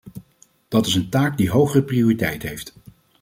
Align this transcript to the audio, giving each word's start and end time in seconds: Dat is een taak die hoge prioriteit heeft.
Dat 0.67 0.85
is 0.85 0.95
een 0.95 1.09
taak 1.09 1.37
die 1.37 1.49
hoge 1.49 1.83
prioriteit 1.83 2.43
heeft. 2.43 2.73